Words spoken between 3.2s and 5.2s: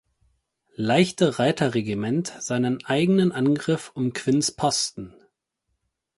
Angriff um Quinns Posten.